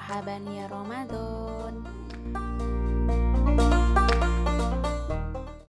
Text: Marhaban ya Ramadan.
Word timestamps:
Marhaban 0.00 0.48
ya 0.48 0.64
Ramadan. 0.64 1.39